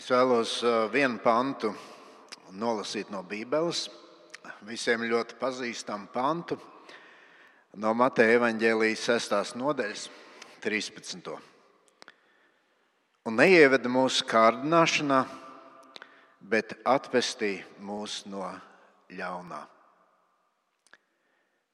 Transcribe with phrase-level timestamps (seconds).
[0.00, 0.54] Es vēlos
[0.94, 1.74] vienu pantu
[2.56, 3.82] nolasīt no Bībeles.
[4.64, 6.56] Visiem ļoti pazīstamu pantu
[7.76, 9.58] no Mateja evaņģēlijas 6.
[9.60, 10.06] nodaļas,
[10.64, 11.34] 13.
[13.28, 15.18] Un neieveda mūsu kārdināšanā,
[16.48, 18.46] bet atvestī mūs no
[19.18, 19.58] ļaunā.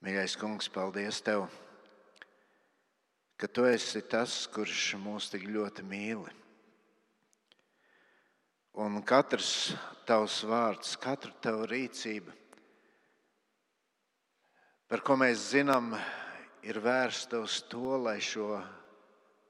[0.03, 1.46] Mīļais kungs, paldies tev,
[3.39, 6.35] ka tu esi tas, kurš mūs tik ļoti mīli.
[8.76, 9.72] Un katrs
[10.04, 12.34] tavs vārds, katra tava rīcība,
[14.84, 15.94] par ko mēs zinām,
[16.61, 18.58] ir vērsta uz to, lai šo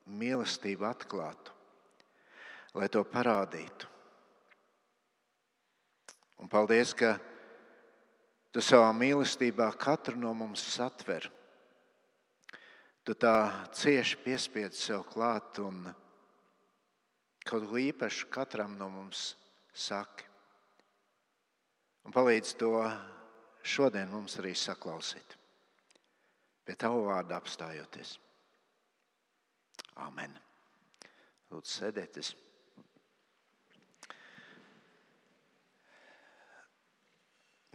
[0.06, 1.56] mīlestību atklātu,
[2.78, 3.90] lai to parādītu.
[6.38, 7.16] Un paldies, ka
[8.54, 11.26] tu savā mīlestībā katru no mums satver.
[13.02, 13.36] Tu tā
[13.74, 15.88] cieši piespiedzi sev klāt un
[17.46, 19.34] kaut ko īpašu katram no mums
[19.74, 20.26] saki.
[22.06, 22.70] Un palīdz to
[23.66, 25.36] šodien mums arī saklausīt.
[26.66, 28.16] Pie tavu vārdu apstājoties.
[30.02, 30.34] Amen.
[31.50, 32.32] Lūdzu, sēdieties.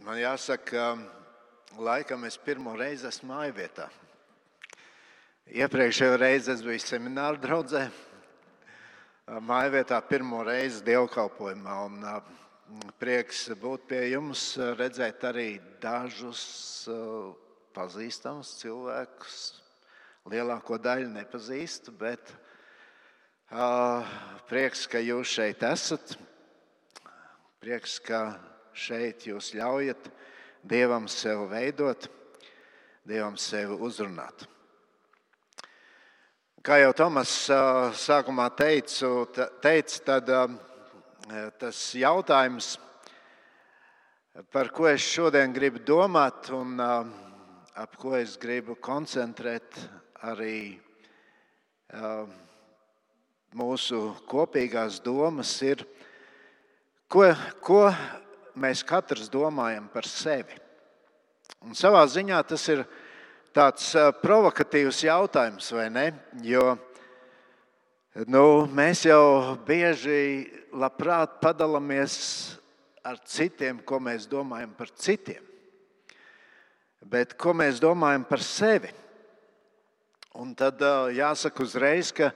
[0.02, 0.96] Man jāsaka,
[1.78, 3.88] laikam es pirmo reizi esmu māju vietā.
[5.52, 7.86] Iepriekšējo reizi es biju semināra draudzē.
[9.40, 11.74] Māju vietā pirmo reizi dievkalpojumā.
[11.88, 14.42] Un prieks būt pie jums,
[14.76, 16.42] redzēt arī dažus
[17.72, 19.38] pazīstamus cilvēkus.
[20.28, 22.34] Lielāko daļu nepazīstu, bet
[24.52, 26.12] prieks, ka jūs šeit esat.
[27.64, 28.36] Prieks, ka
[28.76, 30.12] šeit jūs ļaujat
[30.62, 32.04] Dievam sevi veidot,
[33.08, 34.44] Dievam sevi uzrunāt.
[36.62, 37.30] Kā jau Tomas
[37.98, 39.24] sākumā teicu,
[39.64, 40.28] teica, tad
[41.58, 42.68] tas jautājums,
[44.54, 49.74] par ko es šodien gribu domāt un ap ko es gribu koncentrēt
[50.30, 50.78] arī
[53.58, 55.82] mūsu kopīgās domas, ir,
[57.10, 57.26] ko,
[57.58, 57.88] ko
[58.54, 60.62] mēs katrs domājam par sevi.
[61.66, 62.86] Un savā ziņā tas ir
[63.52, 63.92] tāds
[64.22, 66.06] provokatīvs jautājums, vai ne?
[66.44, 66.72] Jo
[68.28, 72.14] nu, mēs jau bieži labprāt padalāmies
[73.04, 75.42] ar citiem, ko mēs domājam par citiem.
[77.02, 78.92] Bet ko mēs domājam par sevi?
[80.38, 80.80] Un tad
[81.12, 82.30] jāsaka uzreiz, ka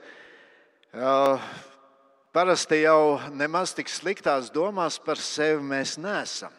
[2.35, 6.53] parasti jau nemaz tik sliktās domās par sevi mēs neesam.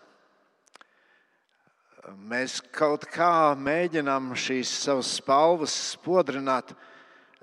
[2.09, 6.73] Mēs kaut kā mēģinām šīs savas spalvas spodrināt.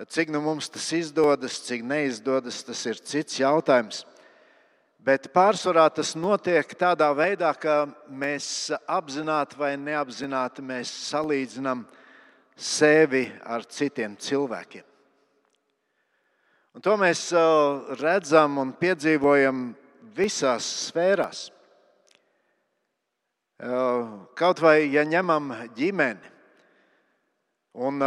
[0.10, 4.04] Cik nu mums tas izdodas, cik neizdodas, tas ir cits jautājums.
[5.06, 11.86] Bet pārsvarā tas notiek tādā veidā, ka mēs apzināti vai neapzināti salīdzinām
[12.58, 14.84] sevi ar citiem cilvēkiem.
[16.76, 17.30] Un to mēs
[18.02, 19.68] redzam un piedzīvojam
[20.16, 21.52] visās sfērās.
[23.56, 26.34] Kaut vai ja ņemam ģimeni.
[27.76, 28.00] Un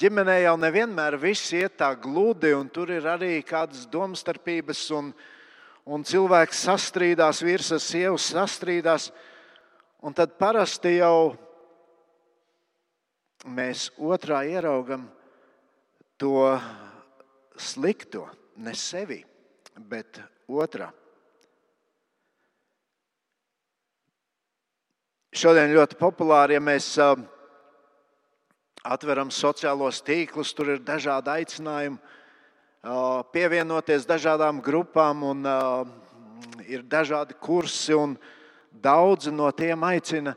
[0.00, 5.10] ģimenē jau nevienmēr viss iet tā gludi, un tur ir arī kādas domstarpības, un,
[5.84, 9.10] un cilvēks sastrīdās, vīrs ar sievu sastrīdās.
[10.04, 11.36] Un tad parasti jau
[13.48, 15.08] mēs otrā ieraugam
[16.20, 16.48] to
[17.56, 19.22] slikto ne sevi,
[19.76, 20.92] bet otrā.
[25.32, 26.90] Šodien ļoti populāri, ja mēs
[28.84, 31.96] atveram sociālos tīklus, tur ir dažādi aicinājumi
[33.32, 35.40] pievienoties dažādām grupām, un
[36.68, 38.12] ir dažādi kursi, un
[38.84, 40.34] daudzi no tiem aicina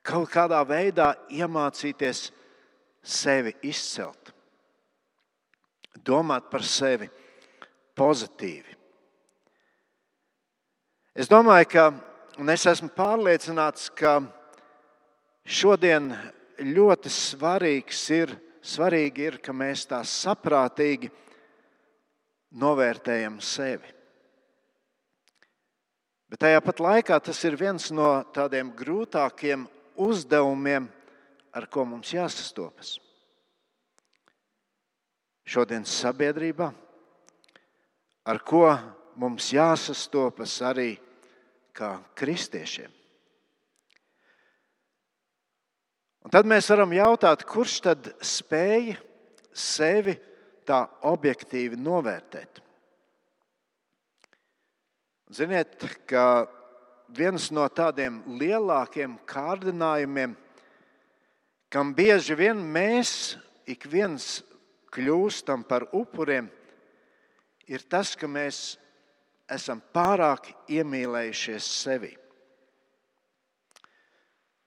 [0.00, 2.30] kaut kādā veidā iemācīties
[3.04, 4.32] sevi izcelt,
[6.00, 7.10] domāt par sevi
[7.92, 8.75] pozitīvi.
[11.16, 11.82] Es domāju, ka,
[12.36, 14.18] un es esmu pārliecināts, ka
[15.48, 16.10] šodien
[16.60, 21.08] ļoti svarīgs ir, svarīgi ir, ka mēs tā saprātīgi
[22.60, 23.88] novērtējam sevi.
[26.28, 29.64] Bet tajā pat laikā tas ir viens no tādiem grūtākiem
[29.96, 30.90] uzdevumiem,
[31.56, 32.98] ar ko mums jāsastopas.
[35.48, 36.68] Šodienas sabiedrībā,
[38.28, 38.68] ar ko
[39.16, 40.90] mums jāsastopas arī
[41.76, 42.92] kā kristiešiem.
[46.26, 48.96] Un tad mēs varam jautāt, kurš tad spēja
[49.54, 50.16] sevi
[50.66, 52.62] tā objektīvi novērtēt.
[55.36, 56.46] Ziniet, ka
[57.14, 60.34] viens no tādiem lielākiem kārdinājumiem,
[61.70, 63.36] kam bieži vien mēs
[63.66, 64.40] ik viens
[64.94, 66.48] kļūstam par upuriem,
[67.66, 68.76] ir tas, ka mēs
[69.52, 72.12] esam pārāk iemīlējušies sevi.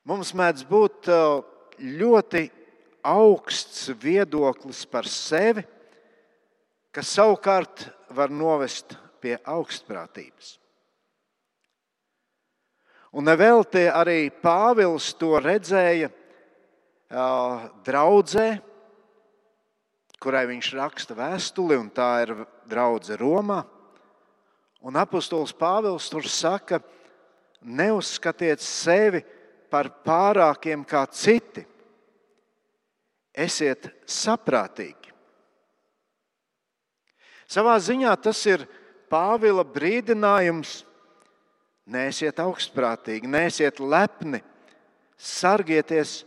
[0.08, 1.42] Mums mēdz būt uh,
[1.80, 2.46] ļoti
[3.06, 5.64] augsts viedoklis par sevi,
[6.96, 7.86] kas savukārt
[8.16, 10.56] var novest pie augstprātības.
[13.14, 18.48] Un nevelti arī Pāvils to redzēja uh, draudzē,
[20.22, 22.36] kurai viņš raksta vēstuli, un tā ir
[22.70, 23.64] draudzene Romā.
[24.86, 26.80] Un apustulis Pāvils tur saka,
[27.62, 29.22] neuzskatiet sevi
[29.72, 31.66] par pārākiem kā citi.
[33.36, 35.12] Esiet saprātīgi.
[37.50, 38.66] Savā ziņā tas ir
[39.10, 40.84] Pāvila brīdinājums.
[41.90, 44.44] Nēsiet augstprātīgi, nēsiet lepni,
[45.18, 46.20] sargieties,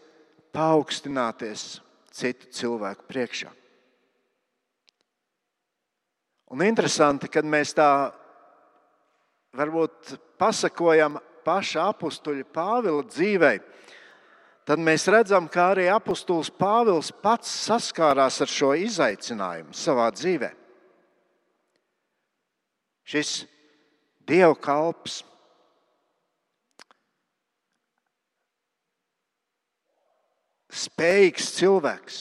[0.51, 1.77] paaugstināties
[2.11, 3.53] citu cilvēku priekšā.
[6.53, 8.11] Un interesanti, kad mēs tā
[9.57, 13.59] varbūt pasakojam paša apstuļa Pāvila dzīvei,
[14.69, 20.53] tad mēs redzam, ka arī apustulis Pāvils pats saskārās ar šo izaicinājumu savā dzīvē.
[23.13, 23.43] Šis
[24.23, 25.19] Dieva kalps,
[30.73, 32.21] spējīgs cilvēks,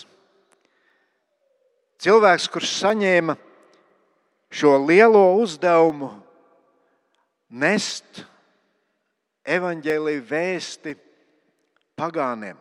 [2.02, 3.38] cilvēks, kurš saņēma
[4.52, 6.10] šo lielo uzdevumu
[7.52, 8.24] nest
[9.44, 10.96] evaņģēlīju vēsti
[12.00, 12.58] pagāniem.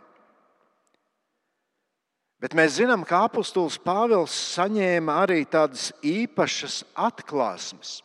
[2.40, 7.98] Bet mēs zinām, ka apustulis Pāvils saņēma arī tādas īpašas atklāsmes.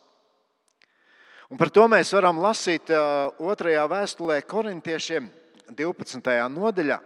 [1.48, 5.28] Un par to mēs varam lasīt otrajā vēstulē korintiešiem
[5.78, 6.34] 12.
[6.52, 6.98] nodaļā.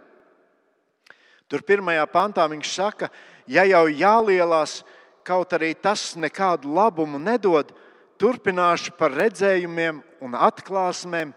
[1.47, 3.09] Tur pirmajā pantā viņš saka,
[3.47, 4.81] ja jau jālielās,
[5.23, 7.71] kaut arī tas nekādu labumu nedod,
[8.21, 11.33] turpināšu par redzējumiem un atklāsmēm,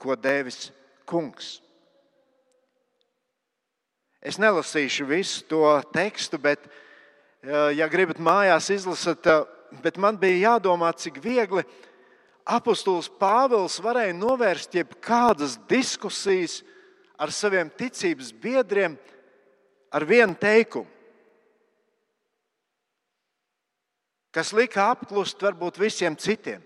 [0.00, 0.70] ko devis
[1.08, 1.58] kungs.
[4.20, 6.62] Es nelasīšu visu to tekstu, bet,
[7.74, 9.26] ja gribat mājās izlasīt,
[9.82, 11.64] bet man bija jādomā, cik viegli
[12.44, 16.60] apustulis Pāvils varēja novērst jebkādas diskusijas
[17.20, 18.96] ar saviem ticības biedriem
[19.92, 20.99] ar vienu teikumu.
[24.34, 26.62] Kas lika apklust varbūt visiem citiem.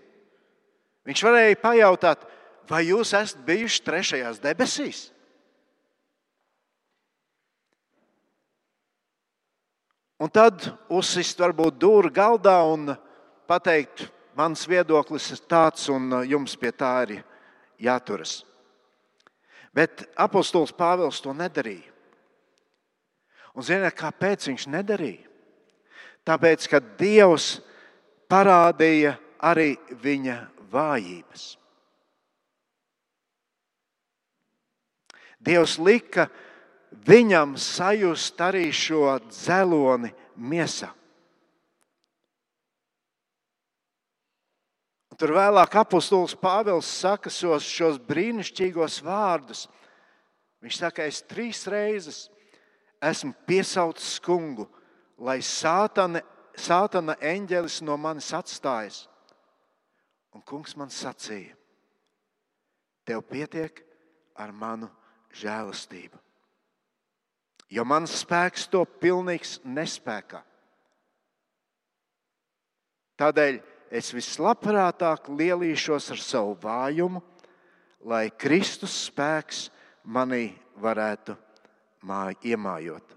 [1.05, 2.23] Viņš varēja pajautāt,
[2.69, 5.03] vai jūs esat bijuši trešajās debesīs?
[10.21, 12.93] Un tad uzsist varbūt dūri galdā un
[13.49, 17.19] pateikt, mans viedoklis ir tāds, un jums pie tā ir
[17.83, 18.39] jāturas.
[19.75, 21.91] Bet apostols Pāvils to nedarīja.
[23.55, 25.24] Un ziniet, kāpēc viņš nedarīja?
[26.25, 27.59] Tāpēc, ka Dievs
[28.31, 30.39] parādīja arī viņa
[30.73, 31.45] vājības.
[35.45, 36.25] Dievs lika
[37.05, 40.89] viņam sajust arī šo dzeloni miesā.
[45.15, 49.63] Tur vēlāk apustulis Pāvils saka šos, brīnišķīgos vārdus.
[50.65, 52.25] Viņš saka, es trīs reizes
[53.05, 54.65] esmu piesaucis kungu,
[55.17, 56.21] lai sātane,
[56.57, 59.05] sātana eņģelis no manis atstājas.
[60.35, 61.55] Un kungs man sacīja,
[63.07, 63.79] tev pietiek
[64.35, 64.89] ar manu
[65.35, 66.19] žēlastību.
[67.71, 70.41] Jo mans spēks to pilnīgs nespēkā.
[73.15, 73.61] Tādēļ
[73.95, 77.23] es vislabprātāk lielīšos ar savu vājumu,
[78.05, 79.69] lai Kristus spēks
[80.03, 80.49] manī
[80.83, 81.37] varētu
[82.45, 83.14] iemājot.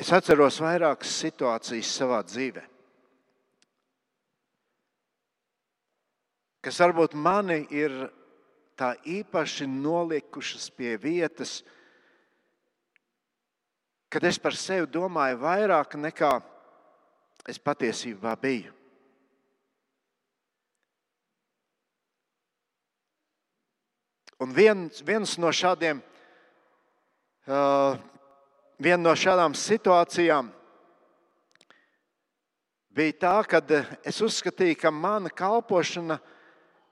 [0.00, 2.62] Es atceros vairākas situācijas savā dzīvē,
[6.64, 7.98] kas varbūt mani ir
[8.78, 11.60] tā īpaši nolikušas pie vietas,
[14.12, 16.32] kad es par sevi domāju vairāk nekā
[17.48, 18.72] es patiesībā biju.
[24.42, 26.00] Un viens, viens no šādiem
[27.46, 27.94] uh,
[28.82, 30.48] Viena no šādām situācijām
[32.90, 33.70] bija tā, kad
[34.02, 36.18] es uzskatīju, ka mana kalpošana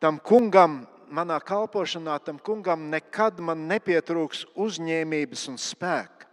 [0.01, 6.29] tam kungam manā kalpošanā tam kungam nekad man nepietrūks uzņēmības un spēka.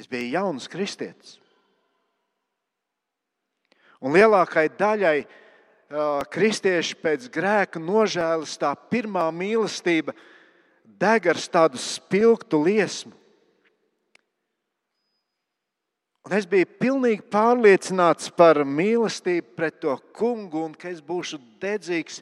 [0.00, 1.38] Es biju jauns kristietis.
[4.02, 5.16] Un lielākai daļai
[6.32, 10.14] kristieši pēc grēka nožēlas tā pirmā mīlestība
[11.02, 13.12] deg ar tādu spilgtu liesmu.
[16.22, 22.20] Un es biju pilnīgi pārliecināts par mīlestību pret to kungu un ka es būšu dedzīgs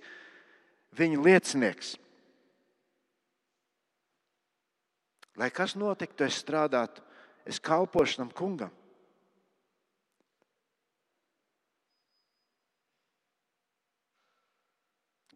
[0.96, 1.98] viņa liecinieks.
[5.40, 7.04] Lai kas notiktu, es strādātu,
[7.48, 8.72] es kalpošu tam kungam.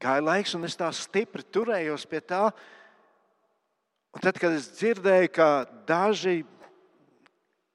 [0.01, 2.49] Gāja laiks, un es tā stipri turējos pie tā.
[4.15, 5.49] Un tad, kad es dzirdēju, ka
[5.89, 6.43] daži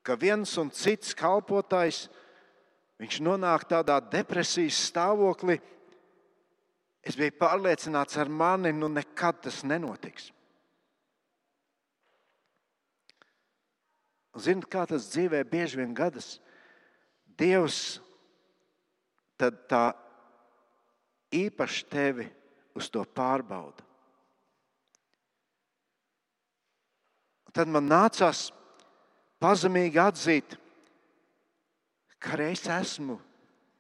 [0.10, 2.08] ka viens un cits kalpotājs
[3.22, 5.60] nonāk tādā depresijas stāvoklī.
[7.06, 10.32] Es biju pārliecināts, ar mani nu nekad tas nenotiks.
[14.40, 16.38] Ziniet, kā tas dzīvē bieži vien gadās.
[17.40, 18.00] Dievs
[19.40, 19.84] tā
[21.36, 22.28] īpaši tevi
[22.76, 23.89] uz to pārbauda.
[27.54, 28.50] Tad man nācās
[29.42, 30.58] pazemīgi atzīt,
[32.20, 33.18] ka es esmu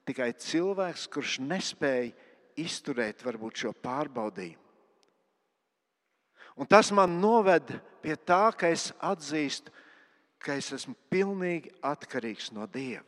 [0.07, 2.09] tikai cilvēks, kurš nespēja
[2.59, 4.65] izturēt varbūt, šo pārbaudījumu.
[6.59, 7.69] Un tas man noved
[8.03, 9.71] pie tā, ka es atzīstu,
[10.43, 13.05] ka es esmu pilnīgi atkarīgs no Dieva.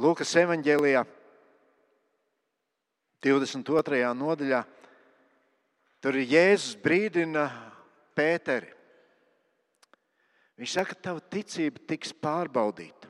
[0.00, 1.02] Lūkas evanģēlijā,
[3.20, 4.00] 22.
[4.16, 4.62] nodaļā,
[6.00, 7.48] tur Jēzus brīdina
[8.16, 8.72] Pēteri.
[10.60, 13.08] Viņš saka, ka tava ticība tiks pārbaudīta.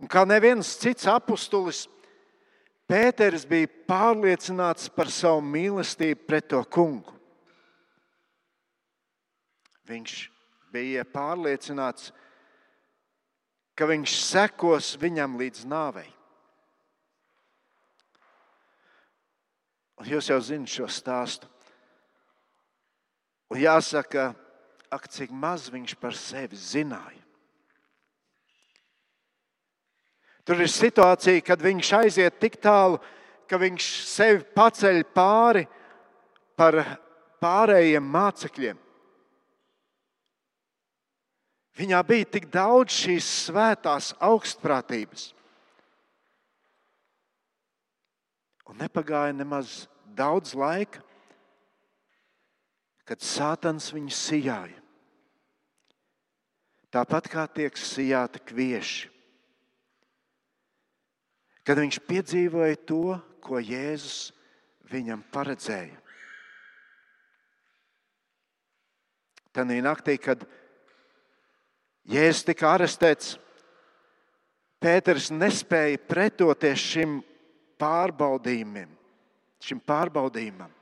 [0.00, 1.84] Un kā neviens cits apustulis,
[2.84, 7.14] Pēters bija pārliecināts par savu mīlestību pret to kungu.
[9.88, 10.16] Viņš
[10.72, 12.10] bija pārliecināts,
[13.76, 16.10] ka viņš sekos viņam līdz nāvei.
[20.00, 21.48] Un jūs jau zinat šo stāstu.
[23.52, 24.32] Un jāsaka,
[24.90, 27.20] ak, cik maz viņš par sevi zināja.
[30.44, 32.98] Tur ir situācija, kad viņš aiziet tik tālu,
[33.48, 35.64] ka viņš sevi paceļ pāri
[36.58, 36.76] par
[37.40, 38.80] pārējiem mācekļiem.
[41.74, 45.32] Viņā bija tik daudz šīs svētās augstprātības.
[48.70, 49.84] Un nepagāja nemaz
[50.16, 51.02] daudz laika,
[53.04, 54.80] kad Sātans viņu sijāja.
[56.94, 59.10] Tāpat kā tiek sijāti kvieši.
[61.64, 64.30] Kad viņš piedzīvoja to, ko Jēzus
[64.92, 65.96] viņam paredzēja.
[69.54, 70.44] Tad naktī, kad
[72.10, 73.36] Jēzus tika arestēts,
[74.84, 77.20] Pēters nespēja pretoties šim
[77.80, 78.90] pārbaudījumam,
[79.62, 80.72] šim pārbaudījumam.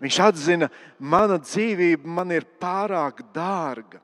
[0.00, 4.00] Viņš atzina, mana dzīvība man ir pārāk dārga,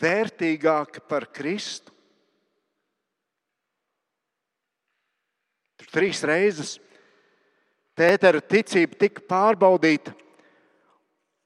[0.00, 1.94] vērtīgāka par Kristu.
[5.78, 6.78] Tur trīs reizes
[8.00, 10.14] Pētera ticība tika pārbaudīta,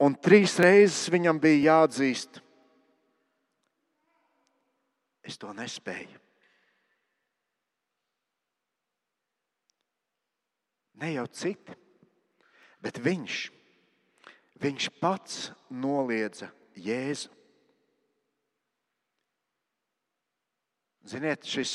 [0.07, 2.38] un trīs reizes viņam bija jāatzīst,
[5.26, 6.24] es to nespēju.
[11.04, 11.75] Ne jau citi,
[12.80, 13.38] bet viņš,
[14.62, 16.46] viņš pats noliedza
[16.80, 17.28] Jēzu.
[21.04, 21.75] Ziniet, šis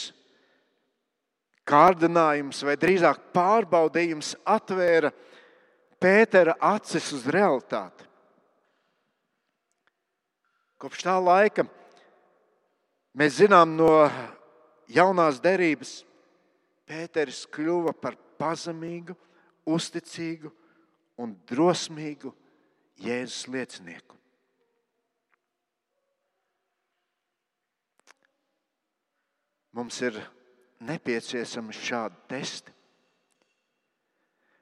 [1.70, 5.12] kārdinājums, vai drīzāk pārbaudījums, atvēra
[6.02, 8.08] Pētera acis uz realitāti.
[10.82, 11.68] Kopš tā laika
[13.14, 14.08] mēs zinām no
[14.90, 16.00] jaunās derības,
[16.90, 19.16] Pēters kļuva par pazemīgu,
[19.70, 20.52] uzticīgu
[21.20, 22.32] un drosmīgu
[23.00, 24.16] Jēzus liecinieku.
[29.76, 30.18] Mums ir
[30.84, 32.74] nepieciešami šādi testi.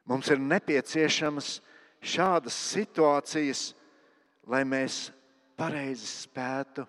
[0.07, 1.57] Mums ir nepieciešamas
[2.03, 3.72] šādas situācijas,
[4.48, 5.07] lai mēs
[5.57, 6.86] pareizi spētu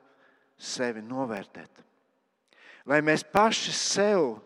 [0.58, 1.82] sevi novērtēt.
[2.88, 4.36] Lai mēs paši sev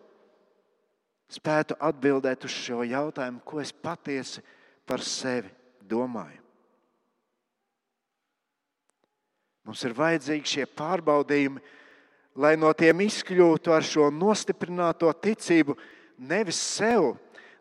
[1.32, 4.42] spētu atbildēt uz šo jautājumu, ko es patiesi
[4.86, 5.50] par sevi
[5.88, 6.40] domāju.
[9.62, 11.60] Mums ir vajadzīgi šie pārbaudījumi,
[12.42, 15.76] lai no tiem izkļūtu ar šo nostiprināto ticību
[16.18, 17.12] nevis sev,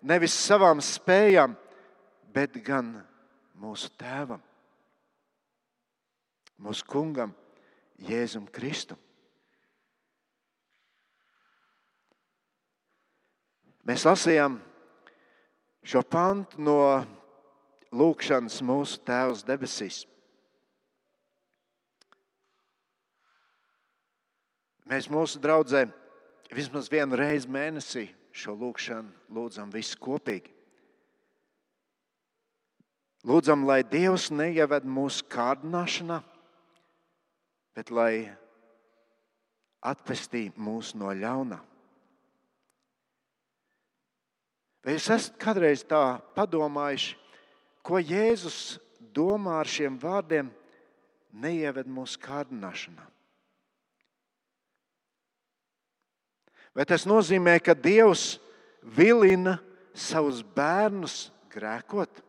[0.01, 1.53] nevis savām spējām,
[2.33, 2.95] bet gan
[3.61, 4.41] mūsu tēvam,
[6.61, 7.35] mūsu kungam,
[8.01, 8.97] Jēzum Kristum.
[13.91, 14.53] Mēs lasījām
[15.83, 16.75] šo pantu no
[17.91, 19.98] lūkšanas mūsu Tēvs debesīs.
[24.88, 25.81] Mēs mūsu draudzē
[26.55, 30.53] vismaz vienu reizi mēnesī šo lūgšanu lūdzam visi kopīgi.
[33.27, 36.21] Lūdzam, lai Dievs neieved mūsu kārdināšanā,
[37.75, 38.13] bet lai
[39.83, 41.60] atpestī mūs no ļaunā.
[44.81, 47.13] Vai jūs esat kādreiz tā padomājuši,
[47.85, 48.79] ko Jēzus
[49.13, 50.50] domā ar šiem vārdiem,
[51.31, 53.05] neieved mūsu kārdināšanā?
[56.73, 58.39] Vai tas nozīmē, ka Dievs
[58.95, 59.57] vilina
[59.93, 62.23] savus bērnus grēkot?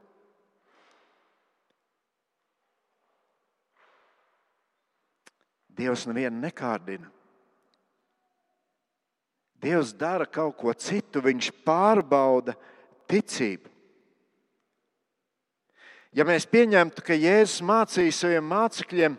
[5.72, 7.08] Dievs nevienu nekārdina.
[9.62, 12.56] Dievs dara kaut ko citu, viņš pārbauda
[13.10, 13.70] ticību.
[16.12, 19.14] Ja mēs pieņemtu, ka Jēzus mācīja saviem mācekļiem,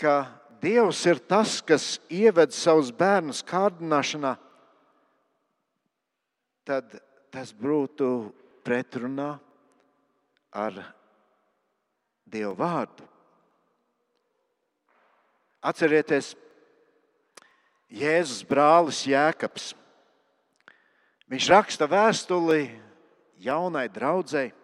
[0.00, 0.14] ka
[0.62, 4.36] Dievs ir tas, kas ieved savus bērnus kārdināšanā,
[6.66, 6.94] tad
[7.34, 8.30] tas būtu
[8.62, 9.32] pretrunā
[10.54, 10.78] ar
[12.30, 13.08] Dieva vārdu.
[15.62, 16.32] Atcerieties,
[17.92, 19.72] Jēzus brālis Jēkabs.
[21.28, 22.64] Viņš raksta vēstuli
[23.44, 24.54] jaunai draudzēji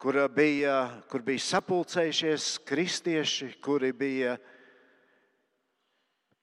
[0.00, 4.38] kur bija, kur bija sapulcējušies kristieši, kuri bija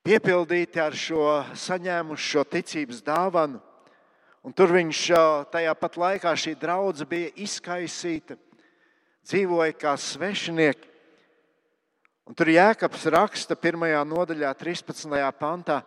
[0.06, 1.24] piepildīti ar šo
[1.58, 3.58] saņēmušu šo ticības dāvanu.
[4.46, 5.00] Un tur viņš
[5.52, 8.38] tajā pat laikā šī draudzene bija izkaisīta,
[9.26, 10.87] dzīvoja kā svešinieki.
[12.28, 13.88] Un tur Jēkabs raksta 1.
[14.04, 15.16] nodaļā, 13.
[15.40, 15.78] pantā,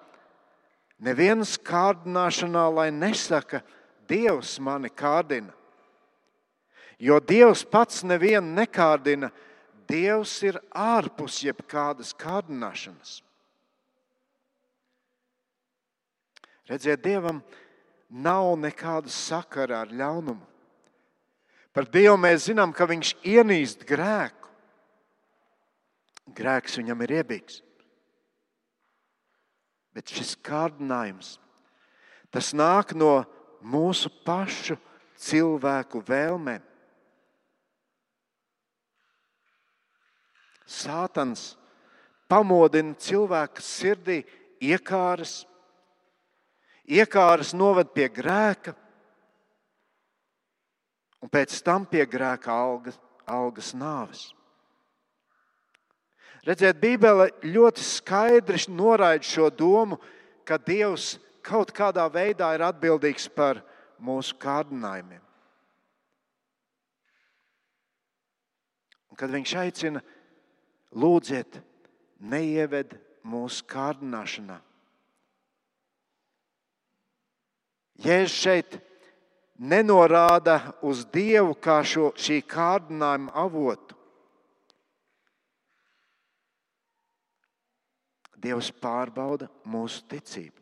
[0.96, 3.60] nevienas kārdināšanā, lai nesaka,
[4.08, 5.52] Dievs mani kārdina.
[6.98, 9.28] Jo Dievs pats nevienu nekārdina,
[9.86, 13.20] Dievs ir ārpus jebkādas kārdināšanas.
[16.72, 17.44] Redziet, Dievam
[18.08, 20.46] nav nekāda sakara ar ļaunumu.
[21.76, 24.39] Par Dievu mēs zinām, ka Viņš ienīst grēku.
[26.36, 27.60] Grēks viņam ir iebīgs.
[29.90, 31.34] Bet šis kārdinājums,
[32.30, 33.24] tas nāk no
[33.60, 34.78] mūsu pašu
[35.18, 36.62] cilvēku vēlmēm.
[40.70, 41.56] Sātans
[42.30, 44.20] pamodina cilvēku sirdī
[44.62, 45.40] iekāras,
[46.86, 48.76] iekāras noved pie grēka,
[51.20, 54.28] un pēc tam pie grēka algas, algas nāves.
[56.50, 60.00] Redziet, Bībele ļoti skaidri noraida šo domu,
[60.42, 61.12] ka Dievs
[61.46, 63.60] kaut kādā veidā ir atbildīgs par
[64.02, 65.20] mūsu kārdinājumiem.
[69.10, 70.02] Un kad viņš aicina,
[70.90, 71.60] lūdziet,
[72.18, 74.58] neieved mūsu kārdināšanā.
[78.00, 78.78] Jēzus šeit
[79.60, 83.89] nenorāda uz Dievu kā šo, šī kārdinājuma avotu.
[88.40, 90.56] Dievs pārbauda mūsu ticību.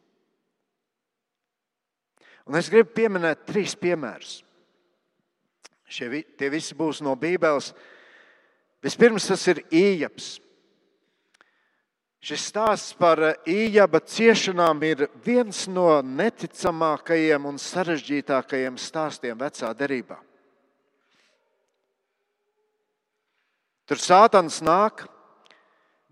[2.48, 4.38] Un es gribu pieminēt trīs piemērus.
[5.88, 7.72] Šie, tie visi būs no Bībeles.
[8.84, 10.36] Vispirms tas ir ījaps.
[12.18, 20.18] Šis stāsts par ījaba ciešanām ir viens no neticamākajiem un sarežģītākajiem stāstiem vecā derībā.
[23.88, 25.06] Tur sātans nāk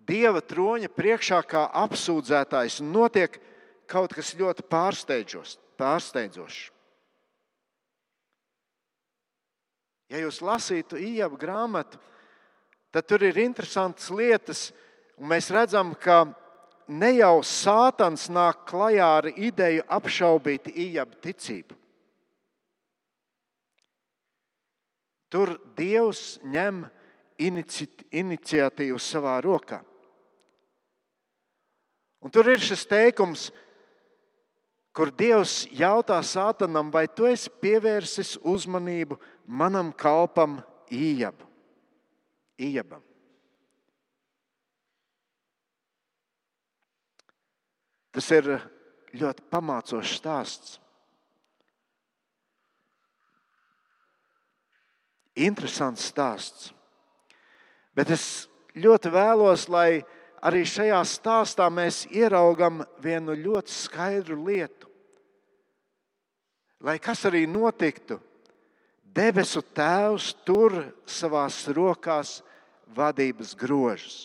[0.07, 3.41] dieva troņa priekšā kā apsūdzētājs un notiek
[3.91, 6.71] kaut kas ļoti pārsteidzošs.
[10.07, 11.99] Ja jūs lasītu ījabu grāmatu,
[12.95, 14.69] tad tur ir interesantas lietas,
[15.19, 16.29] un mēs redzam, ka
[16.87, 21.75] ne jau sātans nāk klajā ar ideju apšaubīt ījabu ticību.
[25.27, 26.85] Tur Dievs ņem
[27.43, 29.83] inici, iniciatīvu savā rokā.
[32.27, 33.53] Un tur ir šis teikums,
[34.91, 39.15] kur Dievs jautā Sātanam, vai tu esi pievērsis uzmanību
[39.47, 40.57] manam kalpam
[40.91, 41.45] Ījab,
[42.59, 43.05] Ījabam.
[48.11, 48.51] Tas ir
[49.15, 50.75] ļoti pamācošs stāsts.
[55.47, 56.73] Interesants stāsts.
[57.95, 64.87] Bet es ļoti vēlos, lai mēs arī šajā stāstā mēs ieraugam vienu ļoti skaidru lietu.
[66.87, 68.21] Lai kas arī notiktu,
[69.03, 70.77] debesu Tēvs tur
[71.09, 72.41] savās rokās
[72.95, 74.19] vadības grožus.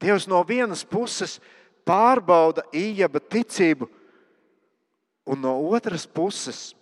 [0.00, 1.38] Dievs no vienas puses
[1.88, 3.88] pārbauda īņķa ticību,
[5.32, 6.72] un no otras puses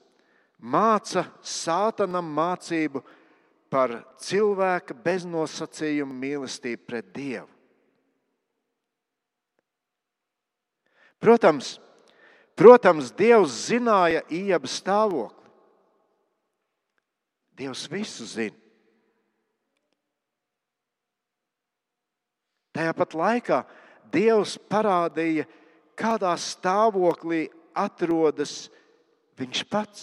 [0.59, 3.03] māca sātanam mācību
[3.73, 7.49] par cilvēka beznosacījumu mīlestību pret Dievu.
[11.23, 11.77] Protams,
[12.59, 15.49] protams Dievs zināja īņķa stāvokli.
[17.57, 18.59] Dievs visu zina.
[22.73, 23.63] Tajā pat laikā
[24.13, 25.47] Dievs parādīja,
[25.97, 28.67] kādā stāvoklī atrodas
[29.43, 30.03] Viņš pats.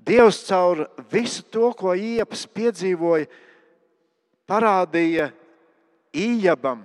[0.00, 3.28] Dievs caur visu to, ko Iepas piedzīvoja,
[4.48, 5.30] parādīja
[6.16, 6.82] Ījabam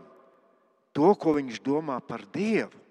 [0.93, 2.83] to, ko viņš domā par Dievu.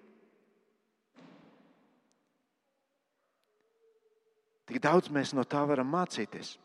[4.65, 6.55] Tik daudz mēs no tā varam mācīties.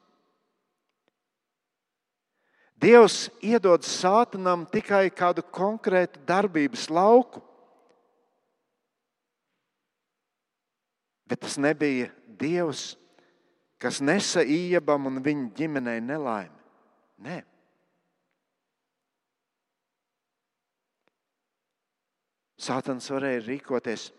[2.80, 7.42] Dievs iedod sātanam tikai kādu konkrētu darbības lauku.
[11.28, 12.08] Bet tas nebija
[12.40, 12.94] Dievs,
[13.80, 16.58] kas nesa iebam un viņa ģimenei nelaimi.
[17.24, 17.40] Nē.
[22.60, 24.10] Sātans varēja rīkoties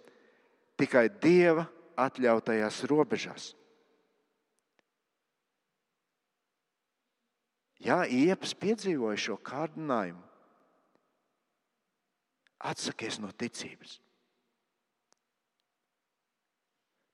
[0.82, 1.68] tikai Dieva
[2.02, 3.52] atļautajās robežās.
[7.82, 10.22] Jā, Iepas piedzīvoja šo kārdinājumu.
[12.72, 13.98] Atsakies no ticības.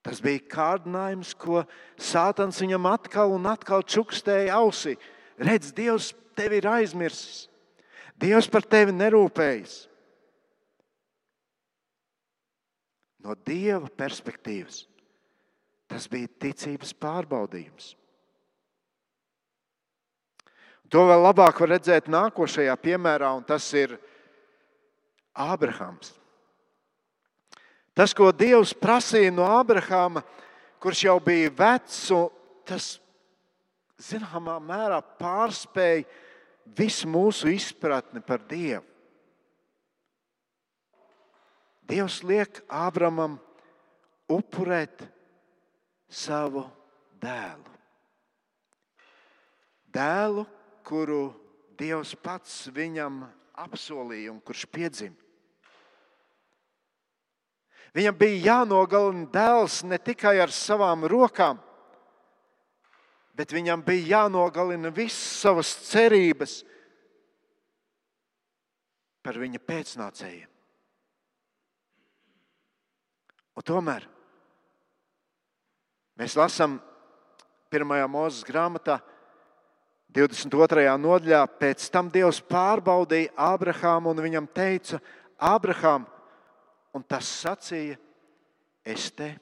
[0.08, 1.66] Tas bija kārdinājums, ko
[2.00, 4.94] Sātans viņam atkal un atkal čukstēja ausī.
[5.36, 7.42] Redz, Dievs tevi ir aizmirsis.
[8.16, 9.82] Dievs par tevi nerūpējas.
[13.26, 14.86] No Dieva perspektīvas
[15.88, 17.94] tas bija ticības pārbaudījums.
[20.92, 23.94] To vēl labāk var redzēt nākošajā piemērā, un tas ir
[25.36, 26.17] Ābrahams.
[27.98, 30.20] Tas, ko Dievs prasīja no Ābrahama,
[30.78, 32.04] kurš jau bija vecs,
[32.62, 32.92] tas
[33.98, 36.06] zināmā mērā pārspēja
[36.78, 38.84] visu mūsu izpratni par Dievu.
[41.90, 43.34] Dievs liek Ābramam
[44.30, 45.02] upurēt
[46.06, 46.68] savu
[47.18, 47.78] dēlu.
[49.90, 50.46] Dēlu,
[50.86, 51.32] kuru
[51.80, 53.24] Dievs pats viņam
[53.58, 55.27] apsolīja un kurš piedzima.
[57.98, 61.58] Viņam bija jānogalina dēls ne tikai ar savām rokām,
[63.34, 66.60] bet viņam bija jānogalina visas savas cerības
[69.24, 70.46] par viņa pēcnācējiem.
[73.58, 74.06] Un tomēr
[76.22, 76.76] mēs lasām
[77.72, 79.00] pirmajā mūzes grāmatā,
[80.14, 80.86] 22.
[81.02, 85.02] nodaļā pēc tam Dievs pārbaudīja Ābrahāmu un viņam teica,
[85.50, 86.06] Ābrahām,
[86.98, 87.98] un tas sacīja,
[88.82, 89.32] es te.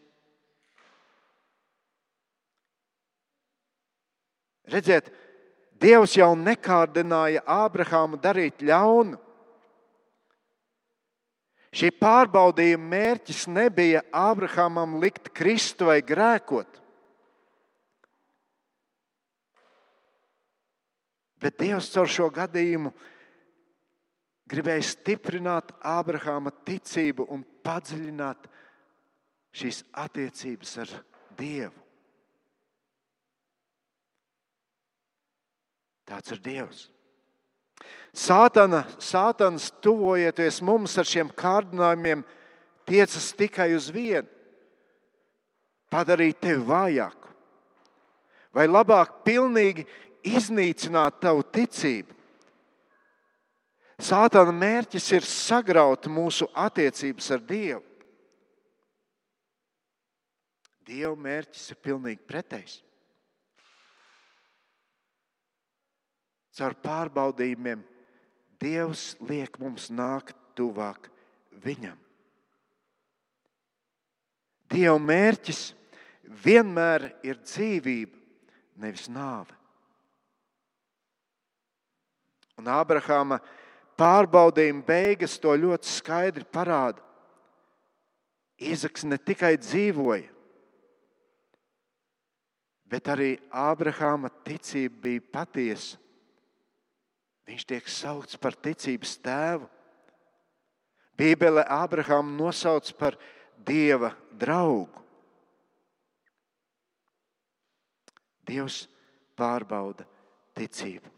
[4.67, 5.13] Redziet,
[5.77, 9.19] Dievs jau nekārdināja Ābrahāmu darīt ļaunu.
[11.77, 16.81] Šī pārbaudījuma mērķis nebija Ābrahamam likt kristu vai grēkot.
[21.45, 22.95] Bet Dievs caur šo gadījumu
[24.51, 28.47] gribēja stiprināt Ābrahāma ticību un padziļināt
[29.57, 30.95] šīs attiecības ar
[31.37, 31.75] Dievu.
[36.07, 36.87] Tāds ir Dievs.
[38.17, 42.23] Sātana, sātans, tuvojieties mums ar šiem kārdinājumiem,
[42.89, 44.29] tiecas tikai uz vienu-
[45.93, 47.35] padarīt tevi vājāku.
[48.55, 49.85] Vai labāk, pilnīgi
[50.25, 52.16] iznīcināt tavu ticību.
[53.97, 57.83] Sātana mērķis ir sagraut mūsu attiecības ar Dievu.
[60.87, 62.77] Dieva mērķis ir pilnīgi pretējs.
[66.57, 67.83] Caur pārbaudījumiem
[68.61, 71.11] Dievs liek mums nākt tuvāk
[71.65, 71.97] Viņam.
[74.71, 75.61] Dieva mērķis
[76.45, 78.17] vienmēr ir dzīvība,
[78.83, 79.55] nevis nāve.
[82.61, 83.39] Un Ābrahāma
[83.99, 87.03] pārbaudījuma beigas to ļoti skaidri parāda.
[88.57, 90.31] Īzaks ne tikai dzīvoja,
[92.89, 95.99] bet arī Ābrahāma ticība bija patiesa.
[97.47, 99.69] Viņš tiek saukts par ticības tēvu.
[101.17, 103.17] Bībele Ābrahāmu nosauc par
[103.69, 105.05] dieva draugu.
[108.47, 108.85] Dievs
[109.39, 110.07] pārbauda
[110.57, 111.16] ticību.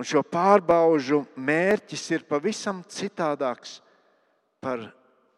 [0.00, 3.80] Un šo pārbaužu mērķis ir pavisam citādāks
[4.62, 4.86] par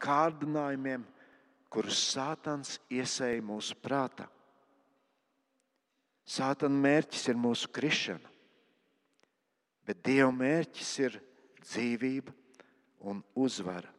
[0.03, 1.03] kārdinājumiem,
[1.73, 4.29] kurus Sātans iesēja mūsu prātā.
[6.25, 8.31] Sātana mērķis ir mūsu krišana,
[9.85, 11.19] bet Dieva mērķis ir
[11.65, 12.33] dzīvība
[13.05, 13.91] un uzvara.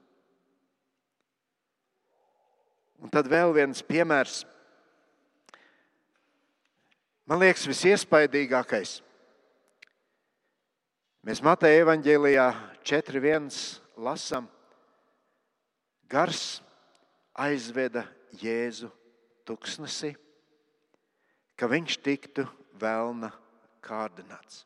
[3.04, 4.40] Un tad vēl viens piemērs.
[7.30, 9.02] Man liekas, visiespaidīgākais.
[11.26, 12.44] Mēs Mateja evanģēlijā
[12.86, 13.48] 4.1
[14.06, 14.46] lasām,
[16.06, 16.60] gars
[17.34, 18.04] aizveda
[18.38, 18.92] Jēzu
[19.42, 20.12] tuksnesī,
[21.58, 22.46] ka viņš tiktu
[22.78, 23.32] vēlna
[23.82, 24.62] kārdināts.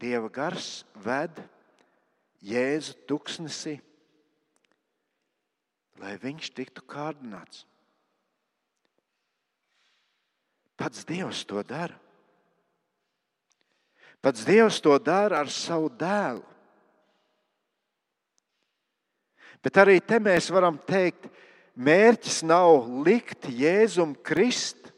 [0.00, 1.44] Dieva gars ved
[2.40, 3.76] Jēzu tuksnesī,
[6.00, 7.66] lai viņš tiktu kārdināts.
[10.80, 12.07] Pats Dievs to dara.
[14.22, 16.42] Pats Dievs to dara ar savu dēlu.
[19.62, 21.26] Bet arī te mēs varam teikt,
[21.74, 24.92] mērķis nav likt Jēzum krist,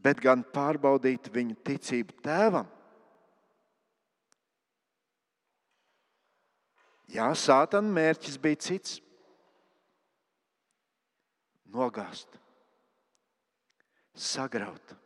[0.00, 2.68] bet gan pārbaudīt viņu ticību tēvam.
[7.12, 9.00] Jā, sātana mērķis bija cits-
[11.76, 12.28] nogāzt,
[14.12, 14.96] sagraut.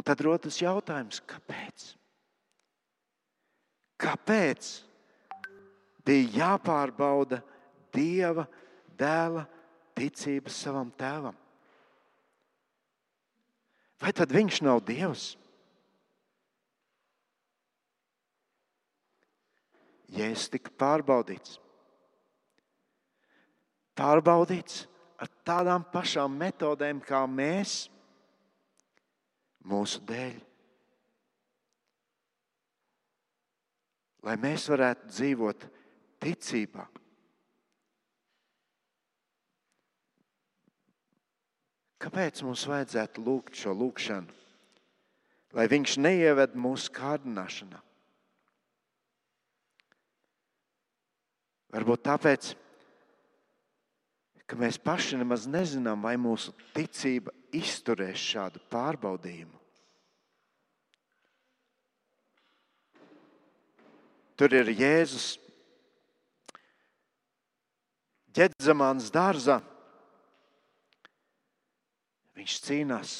[0.00, 1.82] Un tad rodas jautājums, kāpēc?
[4.00, 4.70] Kāpēc
[6.08, 7.42] bija jāpārbauda
[7.92, 8.46] Dieva
[8.96, 9.44] dēla
[9.98, 11.36] ticības savam tēvam?
[14.00, 15.34] Vai tad viņš nav Dievs?
[20.16, 21.60] Jēzus tika pārbaudīts.
[24.00, 24.86] Pārbaudīts
[25.20, 27.90] ar tādām pašām metodēm, kā mēs,
[29.68, 30.38] mūsu dēļ.
[34.28, 35.66] Lai mēs varētu dzīvot
[36.20, 36.86] ticībā.
[42.00, 44.36] Kāpēc mums vajadzētu lūgt šo lūgšanu?
[45.56, 47.80] Lai viņš neieved mūsu kārdināšanā.
[51.70, 52.69] Varbūt tāpēc, ka
[54.58, 59.58] mēs paši nemaz nezinām, vai mūsu ticība izturēs šādu pārbaudījumu.
[64.40, 65.34] Tur ir Jēzus
[68.32, 69.58] ģēdzamāns dārzā.
[72.38, 73.14] Viņš cīnās.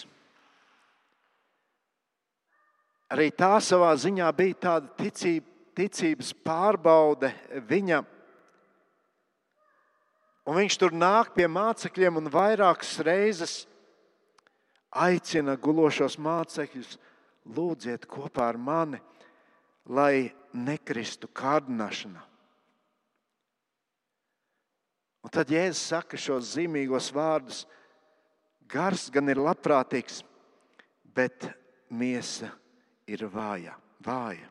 [3.10, 7.32] Arī tā savā ziņā bija tāda ticība, ticības pārbaude
[7.68, 8.06] viņam
[10.48, 13.54] Un viņš tur nāk pie mācekļiem un vairākas reizes
[14.90, 16.96] aicina gulošos mācekļus,
[17.56, 19.00] lūdziet kopā ar mani,
[19.86, 22.24] lai nekristu kārdināšanā.
[25.20, 27.64] Un tad Jēzus saka šos zīmīgos vārdus:
[28.70, 30.22] Gars gan ir labprātīgs,
[31.04, 31.50] bet
[31.90, 32.50] miesa
[33.06, 33.76] ir vāja.
[34.00, 34.49] vāja.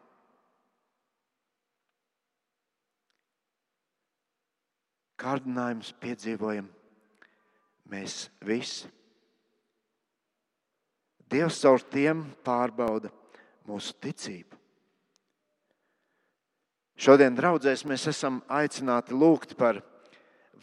[5.19, 6.69] Kārdinājumus piedzīvojam
[7.91, 8.87] mēs visi.
[11.29, 13.11] Dievs caur tiem pārbauda
[13.69, 14.57] mūsu ticību.
[16.99, 19.79] Šodien, draudzēs, mēs esam aicināti lūgt par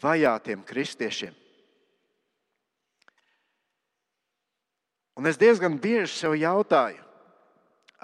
[0.03, 1.33] vajātiem kristiešiem.
[5.17, 7.01] Un es diezgan bieži sev jautāju,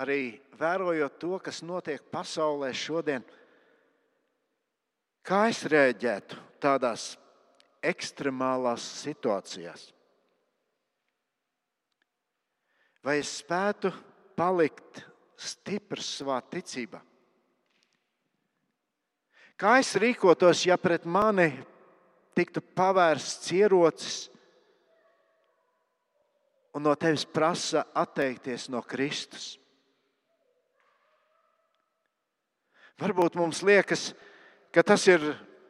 [0.01, 3.21] arī vērojot to, kas notiek pasaulē šodien,
[5.23, 7.13] Kā es rēģētu tādās
[7.83, 9.85] ekstremālās situācijās?
[13.03, 13.91] Vai es spētu
[14.35, 14.99] palikt
[15.39, 16.99] stiprs savā ticībā?
[19.59, 21.47] Kā es rīkotos, ja pret mani
[22.35, 24.17] tiktu pavērsts ierocis
[26.75, 29.53] un no tevis prasa atteikties no Kristus?
[32.99, 34.31] Varbūt mums liekas, ka
[34.73, 35.21] ka tas ir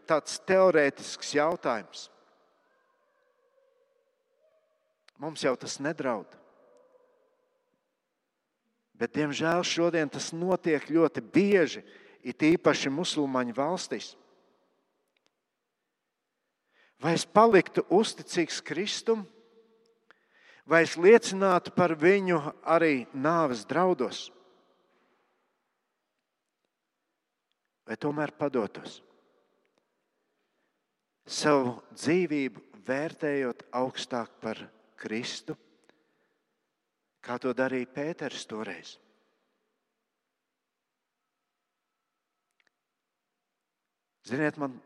[0.07, 2.07] tāds teorētisks jautājums.
[5.23, 6.27] mums jau tas nedraud.
[8.99, 11.83] Bet, diemžēl, šodien tas notiek ļoti bieži,
[12.23, 14.13] it īpaši musulmaņu valstīs.
[17.03, 19.25] Vai es paliktu uzticīgs Kristum,
[20.67, 24.29] vai es liecinātu par viņu arī nāves draudos,
[27.87, 29.01] vai tomēr padotos?
[31.23, 34.59] Savu dzīvību vērtējot augstāk par
[34.99, 35.55] Kristu,
[37.23, 38.97] kā to darīja Pēters toreiz.
[44.23, 44.77] Ziniet, man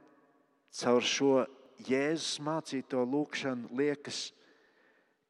[0.73, 1.45] caur šo
[1.85, 4.31] Jēzus mācīto lūgšanu liekas,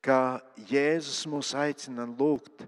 [0.03, 2.63] ka Jēzus mūs aicina lūgt,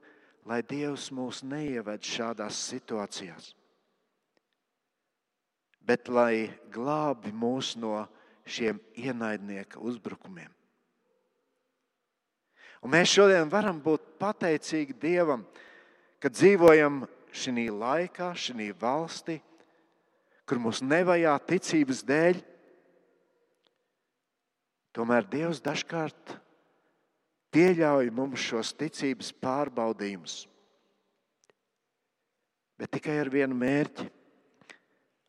[0.50, 3.54] lai Dievs mūs neieved šādās situācijās,
[5.90, 8.04] bet lai glābi mūs no
[8.46, 10.52] šiem ienaidnieka uzbrukumiem.
[12.86, 15.42] Un mēs šodien varam būt pateicīgi Dievam,
[16.22, 17.02] ka dzīvojam
[17.34, 19.40] šajā laikā, šajā valstī,
[20.48, 22.40] kur mūs nevajā ticības dēļ.
[24.96, 26.38] Tomēr Dievs dažkārt
[27.54, 30.44] pieļauj mums šos ticības pārbaudījumus,
[32.80, 34.08] bet tikai ar vienu mērķi,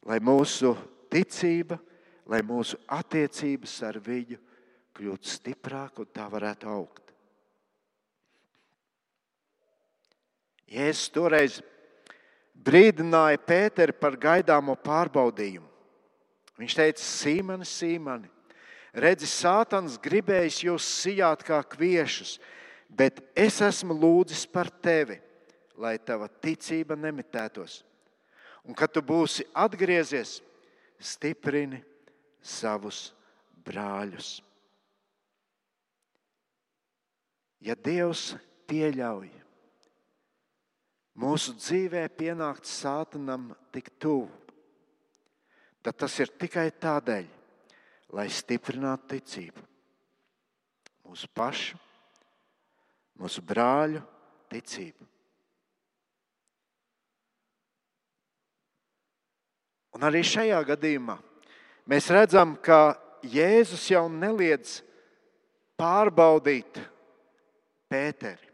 [0.07, 0.75] lai mūsu
[1.13, 1.79] ticība,
[2.31, 4.39] lai mūsu attiecības ar viņu
[4.97, 7.11] kļūtu stiprākas un tā varētu augt.
[10.71, 11.59] Jēzus toreiz
[12.55, 15.67] brīdināja Pēteri par gaidāmo pārbaudījumu.
[16.61, 18.29] Viņš teica, Sīmani, Sīmani,
[18.93, 22.37] redzi, Sātans gribējis jūs sijāt kā kviešus,
[22.87, 25.17] bet es esmu lūdzis par tevi,
[25.81, 27.81] lai tava ticība nemitētos.
[28.69, 30.39] Un kad tu būsi atgriezies,
[31.01, 31.81] stiprini
[32.43, 33.11] savus
[33.65, 34.39] brāļus.
[37.61, 38.35] Ja Dievs
[38.69, 39.29] pieļauj
[41.21, 44.31] mūsu dzīvē pienākt sātanam tik tuvu,
[45.85, 47.27] tad tas ir tikai tādēļ,
[48.17, 49.67] lai stiprinātu ticību.
[51.11, 51.79] Mūsu pašu,
[53.21, 54.01] mūsu brāļu
[54.53, 55.09] ticību.
[60.01, 61.19] Un arī šajā gadījumā
[61.93, 64.79] mēs redzam, ka Jēzus jau neliedz
[65.77, 66.79] pārbaudīt
[67.93, 68.49] Pēteri.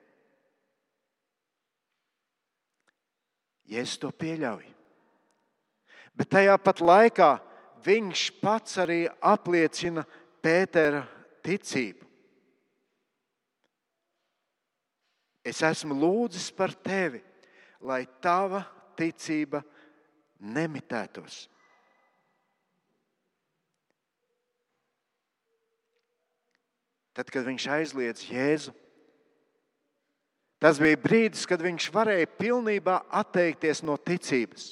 [3.71, 4.65] Jēzus to pieļauj.
[6.19, 7.31] Bet tajā pat laikā
[7.87, 10.03] viņš pats arī apliecina
[10.43, 11.05] Pētera
[11.47, 12.03] ticību.
[15.47, 17.23] Es esmu lūdzis par tevi,
[17.87, 18.65] lai tava
[18.99, 19.63] ticība
[20.41, 21.47] nemitētos.
[27.17, 28.75] Tad, kad viņš aizliedz Jēzu,
[30.59, 34.71] Tas bija brīdis, kad viņš varēja pilnībā atteikties no ticības.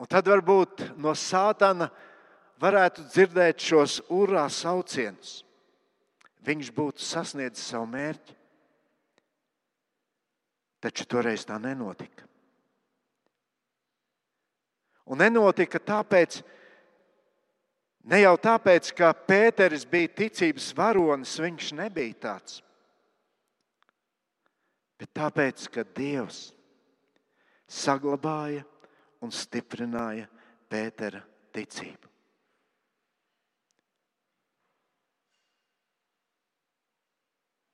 [0.00, 1.90] Un tad varbūt no sātana
[2.60, 5.44] varētu dzirdēt šos urā saucienus.
[6.40, 8.39] Viņš būtu sasniedzis savu mērķi.
[10.80, 12.24] Taču toreiz tā nenotika.
[15.10, 16.40] Un nenotika tāpēc,
[18.00, 22.60] Ne jau tāpēc, ka Pēteris bija ticības varonis, viņš nebija tāds.
[24.96, 26.50] Bet tāpēc, ka Dievs
[27.68, 28.64] saglabāja
[29.20, 30.28] un stiprināja
[30.72, 31.20] Pētera
[31.52, 32.08] ticību.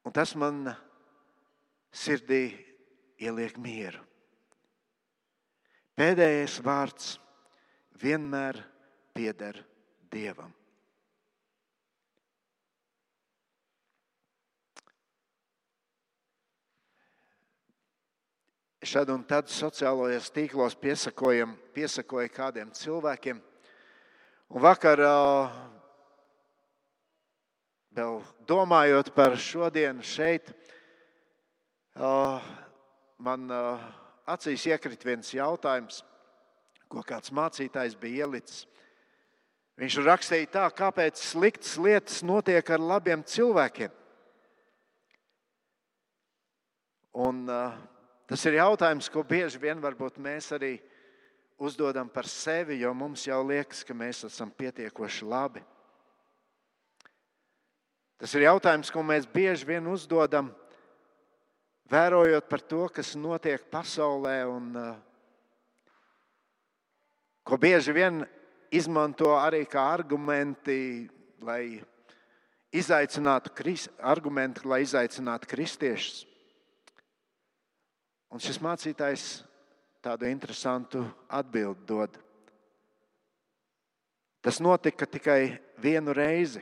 [0.07, 0.67] Un tas man
[1.91, 2.45] sirdī
[3.21, 4.03] ieliek mieru.
[5.97, 7.17] Pēdējais vārds
[8.03, 8.61] vienmēr
[9.17, 9.63] pieder
[10.13, 10.53] Dievam.
[18.87, 23.41] Šad un tad sociālajos tīklos piesakoju kādiem cilvēkiem.
[24.55, 25.01] Un vakar,
[27.97, 30.53] vēl domājot par šodienu šeit,
[33.27, 33.51] man
[34.31, 36.03] acīs iekrita viens jautājums,
[36.91, 38.65] ko kāds mācītājs bija ielicis.
[39.77, 43.93] Viņš rakstīja tā, kāpēc sliktas lietas notiek ar labiem cilvēkiem.
[47.17, 47.75] Un, uh,
[48.29, 50.77] tas ir jautājums, ko bieži vien mēs arī
[51.57, 55.65] uzdodam par sevi, jo mums jau liekas, ka mēs esam pietiekoši labi.
[58.17, 60.53] Tas ir jautājums, ko mēs bieži vien uzdodam,
[61.91, 64.95] vērojot par to, kas notiek pasaulē, un uh,
[67.47, 68.25] ko bieži vien
[68.75, 71.07] izmanto arī kā argumenti,
[71.47, 71.79] lai
[72.75, 73.53] izaicinātu,
[74.03, 76.25] argumenti, lai izaicinātu kristiešus.
[78.35, 79.27] Un šis mācītājs
[80.03, 82.19] tādu interesantu atbildi dod.
[84.43, 86.61] Tas notika tikai vienu reizi,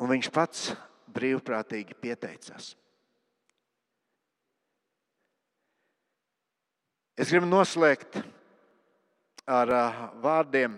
[0.00, 0.70] un viņš pats
[1.12, 2.72] brīvprātīgi pieteicās.
[7.22, 8.16] Es gribu noslēgt
[9.46, 9.70] ar
[10.24, 10.72] vārdiem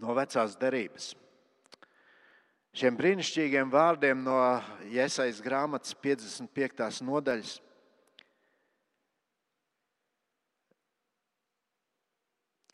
[0.00, 1.12] no vecās derības.
[2.74, 4.40] Šiem brīnišķīgiem vārdiem no
[4.90, 6.98] Iesaistas grāmatas 55.
[7.06, 7.52] nodaļas.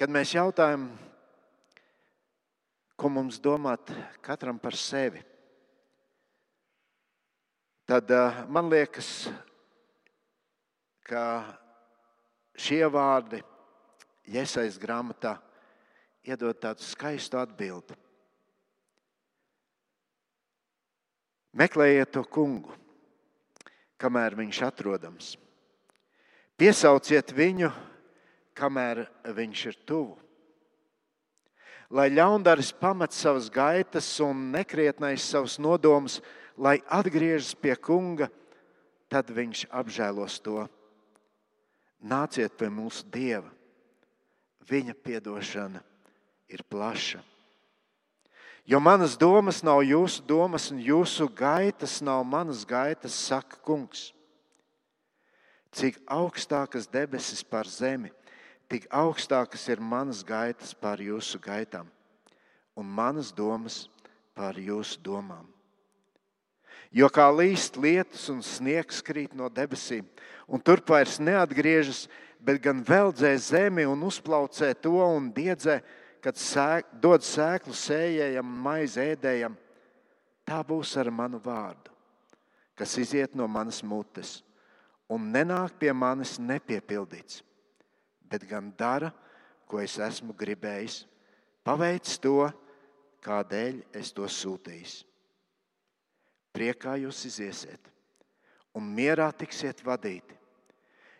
[0.00, 0.88] Kad mēs jautājam,
[2.96, 3.92] ko mums domāt
[4.24, 5.20] katram par sevi,
[7.84, 9.26] tad uh, man liekas,
[11.04, 11.24] ka
[12.58, 13.42] šie vārdi
[14.28, 15.38] Iesaistas grāmatā
[16.28, 17.96] iedod tādu skaistu atbildi.
[21.56, 22.74] Meklējiet to kungu,
[23.96, 25.32] kamēr viņš atrodams.
[26.60, 27.70] Piesauciet viņu,
[28.58, 30.18] kamēr viņš ir tuvu.
[31.88, 36.18] Lai ļaundaris pamet savas gaitas un nekrietnais savus nodomus,
[36.60, 38.28] lai atgriežas pie kunga,
[39.08, 40.66] tad viņš apžēlos to.
[41.98, 43.48] Nāciet pie mūsu dieva,
[44.68, 45.82] viņa piedošana
[46.48, 47.22] ir plaša.
[48.68, 54.12] Jo manas domas nav jūsu domas, un jūsu gaitas nav manas gaitas, saka kungs.
[55.72, 58.12] Cik augstākas debesis par zemi,
[58.68, 61.88] tik augstākas ir manas gaitas pār jūsu gaitām,
[62.76, 63.88] un manas domas
[64.36, 65.48] pār jūsu domām.
[66.94, 70.06] Jo kā līst lietus un sniegs krīt no debesīm,
[70.48, 72.06] un tur vairs neatgriežas,
[72.40, 75.82] bet gan veldzē zemi un uzplaucē to un diedzē,
[76.24, 79.54] kad sēk, dod sēklu sējējam un maizi ēdējam,
[80.48, 81.92] tā būs ar manu vārdu,
[82.78, 84.38] kas iziet no manas mutes
[85.08, 87.42] un nenāk pie manis nepiepildīts,
[88.28, 89.10] bet gan dara,
[89.68, 91.02] ko es esmu gribējis,
[91.64, 92.48] paveic to,
[93.24, 95.07] kādēļ es to sūtīju.
[96.58, 97.92] Priekā jūs iziesiet
[98.74, 100.34] un mierā tiksiet vadīti.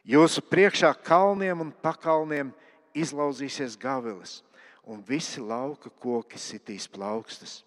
[0.09, 2.51] Jūsu priekšā kalniem un pakalniem
[2.97, 4.41] izlauzīsies gavilis
[4.89, 7.61] un visi lauka koki sitīs plaukstas.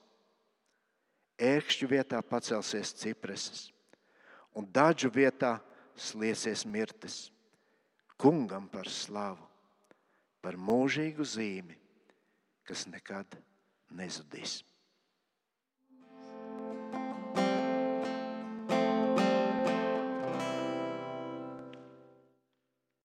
[1.41, 3.69] Ērkšķu vietā pacelsies cipreses,
[4.53, 5.55] un daļu vietā
[5.95, 7.29] sliesies mirtes.
[8.21, 9.47] Kungam par slavu,
[10.43, 11.77] par mūžīgu zīmi,
[12.67, 13.39] kas nekad
[13.97, 14.59] nezudīs.